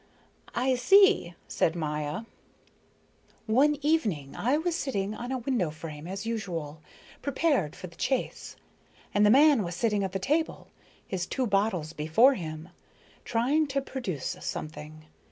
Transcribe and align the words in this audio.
"I 0.55 0.73
see," 0.77 1.35
said 1.47 1.75
Maya. 1.75 2.23
"One 3.45 3.77
evening 3.83 4.35
I 4.35 4.57
was 4.57 4.75
sitting 4.75 5.13
on 5.13 5.31
a 5.31 5.37
window 5.37 5.69
frame 5.69 6.07
as 6.07 6.25
usual, 6.25 6.81
prepared 7.21 7.75
for 7.75 7.85
the 7.85 7.95
chase, 7.95 8.55
and 9.13 9.23
the 9.23 9.29
man 9.29 9.61
was 9.61 9.75
sitting 9.75 10.03
at 10.03 10.11
the 10.11 10.17
table, 10.17 10.69
his 11.07 11.27
two 11.27 11.45
bottles 11.45 11.93
before 11.93 12.33
him, 12.33 12.69
trying 13.25 13.67
to 13.67 13.79
produce 13.79 14.37
something. 14.41 15.05